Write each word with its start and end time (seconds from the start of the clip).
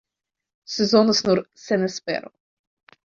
Sezonas 0.77 1.21
nur 1.27 1.43
senespero. 1.67 2.31